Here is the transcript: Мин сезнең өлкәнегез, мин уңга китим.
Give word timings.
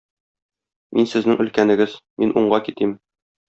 Мин 0.99 1.11
сезнең 1.11 1.39
өлкәнегез, 1.45 1.95
мин 2.25 2.35
уңга 2.43 2.65
китим. 2.71 2.99